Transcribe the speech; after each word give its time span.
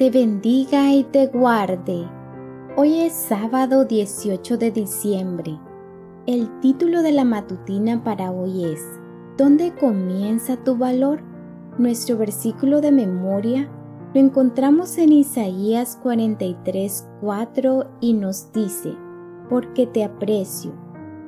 te 0.00 0.08
bendiga 0.08 0.94
y 0.94 1.04
te 1.04 1.26
guarde. 1.26 2.08
Hoy 2.74 3.00
es 3.00 3.12
sábado 3.12 3.84
18 3.84 4.56
de 4.56 4.70
diciembre. 4.70 5.60
El 6.26 6.58
título 6.60 7.02
de 7.02 7.12
la 7.12 7.26
matutina 7.26 8.02
para 8.02 8.30
hoy 8.30 8.64
es 8.64 8.82
¿Dónde 9.36 9.74
comienza 9.74 10.56
tu 10.56 10.78
valor? 10.78 11.20
Nuestro 11.76 12.16
versículo 12.16 12.80
de 12.80 12.92
memoria 12.92 13.68
lo 14.14 14.20
encontramos 14.20 14.96
en 14.96 15.12
Isaías 15.12 15.98
43, 16.02 17.06
4 17.20 17.90
y 18.00 18.14
nos 18.14 18.50
dice, 18.54 18.94
porque 19.50 19.86
te 19.86 20.02
aprecio, 20.02 20.72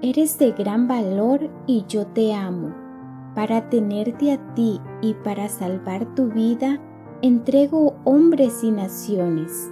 eres 0.01 0.39
de 0.39 0.53
gran 0.53 0.89
valor 0.89 1.51
y 1.67 1.85
yo 1.89 2.07
te 2.07 2.33
amo. 2.33 2.75
Para 3.35 3.69
tenerte 3.69 4.33
a 4.33 4.55
ti 4.55 4.81
y 5.03 5.13
para 5.13 5.51
salvar 5.51 6.15
tu 6.15 6.29
vida, 6.29 6.81
entrego 7.23 7.95
hombres 8.03 8.65
y 8.65 8.73
naciones. 8.73 9.71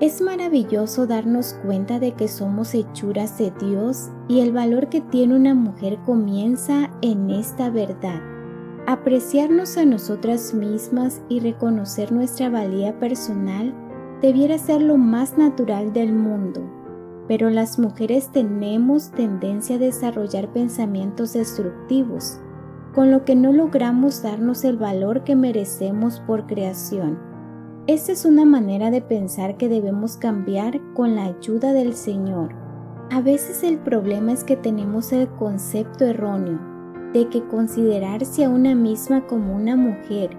Es 0.00 0.20
maravilloso 0.20 1.06
darnos 1.06 1.54
cuenta 1.64 1.98
de 1.98 2.12
que 2.12 2.28
somos 2.28 2.74
hechuras 2.74 3.38
de 3.38 3.50
Dios 3.58 4.10
y 4.28 4.40
el 4.40 4.52
valor 4.52 4.90
que 4.90 5.00
tiene 5.00 5.36
una 5.36 5.54
mujer 5.54 5.98
comienza 6.04 6.90
en 7.00 7.30
esta 7.30 7.70
verdad. 7.70 8.20
Apreciarnos 8.86 9.78
a 9.78 9.86
nosotras 9.86 10.52
mismas 10.52 11.22
y 11.30 11.40
reconocer 11.40 12.12
nuestra 12.12 12.50
valía 12.50 12.98
personal 12.98 13.72
debiera 14.20 14.58
ser 14.58 14.82
lo 14.82 14.98
más 14.98 15.38
natural 15.38 15.94
del 15.94 16.12
mundo, 16.12 16.60
pero 17.26 17.48
las 17.48 17.78
mujeres 17.78 18.28
tenemos 18.30 19.12
tendencia 19.12 19.76
a 19.76 19.78
desarrollar 19.78 20.52
pensamientos 20.52 21.32
destructivos, 21.32 22.38
con 22.94 23.10
lo 23.10 23.24
que 23.24 23.34
no 23.34 23.52
logramos 23.52 24.22
darnos 24.22 24.64
el 24.64 24.76
valor 24.76 25.24
que 25.24 25.34
merecemos 25.34 26.20
por 26.20 26.46
creación. 26.46 27.18
Esta 27.86 28.12
es 28.12 28.24
una 28.24 28.44
manera 28.44 28.90
de 28.90 29.02
pensar 29.02 29.56
que 29.56 29.68
debemos 29.68 30.16
cambiar 30.16 30.80
con 30.94 31.16
la 31.16 31.24
ayuda 31.24 31.72
del 31.72 31.94
Señor. 31.94 32.54
A 33.10 33.20
veces 33.20 33.62
el 33.62 33.78
problema 33.78 34.32
es 34.32 34.44
que 34.44 34.56
tenemos 34.56 35.12
el 35.12 35.28
concepto 35.28 36.04
erróneo 36.04 36.58
de 37.12 37.28
que 37.28 37.46
considerarse 37.46 38.44
a 38.44 38.48
una 38.48 38.74
misma 38.74 39.26
como 39.26 39.54
una 39.54 39.76
mujer 39.76 40.30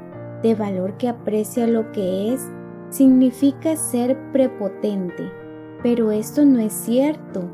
de 0.42 0.56
valor 0.56 0.98
que 0.98 1.08
aprecia 1.08 1.68
lo 1.68 1.92
que 1.92 2.34
es 2.34 2.50
significa 2.90 3.76
ser 3.76 4.18
prepotente, 4.32 5.32
pero 5.84 6.12
esto 6.12 6.46
no 6.46 6.60
es 6.60 6.74
cierto. 6.74 7.50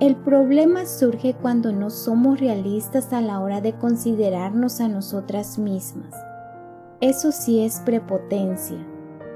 El 0.00 0.14
problema 0.14 0.86
surge 0.86 1.34
cuando 1.34 1.72
no 1.72 1.90
somos 1.90 2.38
realistas 2.38 3.12
a 3.12 3.20
la 3.20 3.40
hora 3.40 3.60
de 3.60 3.72
considerarnos 3.72 4.80
a 4.80 4.86
nosotras 4.86 5.58
mismas. 5.58 6.14
Eso 7.00 7.32
sí 7.32 7.64
es 7.64 7.80
prepotencia, 7.80 8.76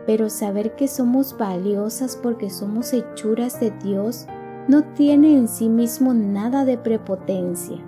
pero 0.06 0.30
saber 0.30 0.76
que 0.76 0.86
somos 0.86 1.36
valiosas 1.36 2.16
porque 2.16 2.48
somos 2.48 2.92
hechuras 2.92 3.58
de 3.58 3.72
Dios 3.82 4.28
no 4.68 4.84
tiene 4.94 5.36
en 5.36 5.48
sí 5.48 5.68
mismo 5.68 6.14
nada 6.14 6.64
de 6.64 6.78
prepotencia. 6.78 7.78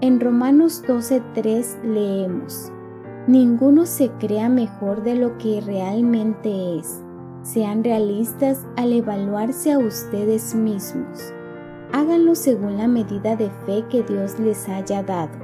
En 0.00 0.18
Romanos 0.18 0.82
12:3 0.84 1.84
leemos, 1.84 2.72
Ninguno 3.28 3.86
se 3.86 4.10
crea 4.18 4.48
mejor 4.48 5.04
de 5.04 5.14
lo 5.14 5.38
que 5.38 5.60
realmente 5.60 6.78
es. 6.78 7.00
Sean 7.42 7.84
realistas 7.84 8.66
al 8.76 8.92
evaluarse 8.92 9.70
a 9.70 9.78
ustedes 9.78 10.56
mismos. 10.56 11.32
Háganlo 11.92 12.34
según 12.34 12.78
la 12.78 12.88
medida 12.88 13.36
de 13.36 13.50
fe 13.66 13.84
que 13.90 14.02
Dios 14.02 14.38
les 14.38 14.68
haya 14.68 15.02
dado. 15.02 15.38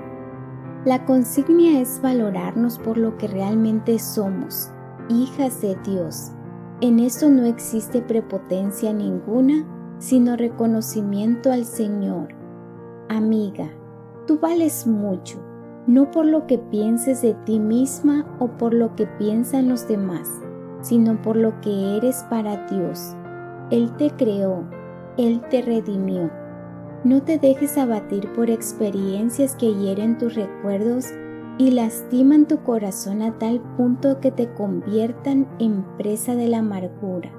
La 0.84 1.04
consigna 1.04 1.80
es 1.80 2.00
valorarnos 2.02 2.78
por 2.78 2.96
lo 2.96 3.16
que 3.18 3.28
realmente 3.28 3.98
somos, 3.98 4.70
hijas 5.08 5.60
de 5.60 5.76
Dios. 5.84 6.32
En 6.80 6.98
esto 6.98 7.28
no 7.28 7.44
existe 7.44 8.00
prepotencia 8.00 8.92
ninguna, 8.92 9.66
sino 9.98 10.36
reconocimiento 10.36 11.52
al 11.52 11.64
Señor. 11.64 12.28
Amiga, 13.08 13.68
Tú 14.28 14.38
vales 14.38 14.86
mucho, 14.86 15.38
no 15.86 16.10
por 16.10 16.26
lo 16.26 16.46
que 16.46 16.58
pienses 16.58 17.22
de 17.22 17.32
ti 17.46 17.58
misma 17.58 18.26
o 18.38 18.48
por 18.48 18.74
lo 18.74 18.94
que 18.94 19.06
piensan 19.06 19.70
los 19.70 19.88
demás, 19.88 20.28
sino 20.82 21.22
por 21.22 21.34
lo 21.34 21.58
que 21.62 21.96
eres 21.96 22.26
para 22.28 22.66
Dios. 22.66 23.16
Él 23.70 23.90
te 23.96 24.10
creó, 24.10 24.64
Él 25.18 25.42
te 25.50 25.60
redimió. 25.60 26.30
No 27.04 27.22
te 27.22 27.38
dejes 27.38 27.76
abatir 27.76 28.32
por 28.32 28.50
experiencias 28.50 29.56
que 29.56 29.74
hieren 29.74 30.16
tus 30.16 30.34
recuerdos 30.34 31.06
y 31.58 31.72
lastiman 31.72 32.46
tu 32.46 32.62
corazón 32.62 33.22
a 33.22 33.36
tal 33.38 33.60
punto 33.76 34.20
que 34.20 34.30
te 34.30 34.48
conviertan 34.54 35.48
en 35.58 35.84
presa 35.98 36.36
de 36.36 36.46
la 36.46 36.58
amargura. 36.58 37.30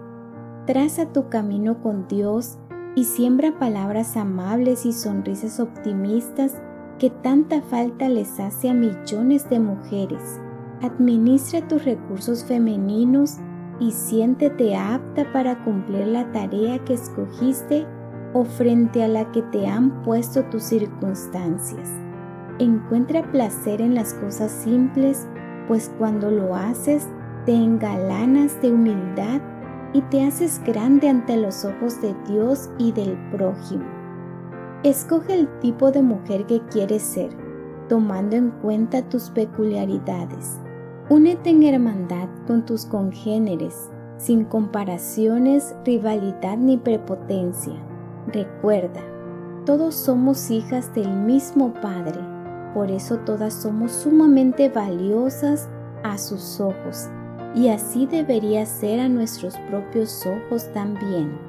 Traza 0.67 1.11
tu 1.13 1.29
camino 1.29 1.81
con 1.81 2.07
Dios 2.07 2.59
y 2.95 3.05
siembra 3.05 3.57
palabras 3.57 4.17
amables 4.17 4.85
y 4.85 4.91
sonrisas 4.91 5.61
optimistas 5.61 6.61
que 6.99 7.09
tanta 7.09 7.61
falta 7.61 8.09
les 8.09 8.39
hace 8.41 8.69
a 8.69 8.73
millones 8.73 9.49
de 9.49 9.59
mujeres. 9.59 10.41
Administra 10.81 11.65
tus 11.67 11.85
recursos 11.85 12.43
femeninos 12.43 13.37
y 13.79 13.91
siéntete 13.91 14.75
apta 14.75 15.31
para 15.31 15.63
cumplir 15.63 16.07
la 16.07 16.31
tarea 16.31 16.79
que 16.79 16.93
escogiste 16.93 17.85
o 18.33 18.43
frente 18.43 19.03
a 19.03 19.07
la 19.07 19.31
que 19.31 19.41
te 19.43 19.67
han 19.67 20.03
puesto 20.03 20.43
tus 20.45 20.63
circunstancias. 20.63 21.89
Encuentra 22.59 23.31
placer 23.31 23.81
en 23.81 23.95
las 23.95 24.13
cosas 24.15 24.51
simples, 24.51 25.27
pues 25.67 25.91
cuando 25.97 26.29
lo 26.29 26.55
haces 26.55 27.07
te 27.45 27.53
engalanas 27.53 28.61
de 28.61 28.71
humildad 28.71 29.41
y 29.93 30.01
te 30.03 30.23
haces 30.23 30.61
grande 30.65 31.09
ante 31.09 31.37
los 31.37 31.65
ojos 31.65 32.01
de 32.01 32.13
Dios 32.27 32.69
y 32.77 32.91
del 32.91 33.17
prójimo. 33.31 33.85
Escoge 34.83 35.33
el 35.33 35.47
tipo 35.59 35.91
de 35.91 36.01
mujer 36.01 36.45
que 36.45 36.61
quieres 36.65 37.01
ser, 37.01 37.29
tomando 37.87 38.35
en 38.35 38.51
cuenta 38.51 39.01
tus 39.09 39.29
peculiaridades. 39.29 40.59
Únete 41.09 41.49
en 41.49 41.63
hermandad 41.63 42.29
con 42.45 42.67
tus 42.67 42.85
congéneres, 42.85 43.89
sin 44.17 44.45
comparaciones, 44.45 45.75
rivalidad 45.83 46.55
ni 46.55 46.77
prepotencia. 46.77 47.73
Recuerda, 48.27 49.01
todos 49.65 49.95
somos 49.95 50.51
hijas 50.51 50.93
del 50.93 51.09
mismo 51.09 51.73
Padre, 51.81 52.19
por 52.75 52.91
eso 52.91 53.17
todas 53.17 53.55
somos 53.55 53.91
sumamente 53.91 54.69
valiosas 54.69 55.67
a 56.03 56.19
sus 56.19 56.61
ojos, 56.61 57.09
y 57.55 57.69
así 57.69 58.05
debería 58.05 58.67
ser 58.67 58.99
a 58.99 59.09
nuestros 59.09 59.57
propios 59.71 60.27
ojos 60.27 60.71
también. 60.73 61.48